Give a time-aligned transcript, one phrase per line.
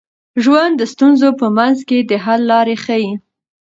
[0.43, 3.11] ژوند د ستونزو په منځ کي د حل لارې ښيي.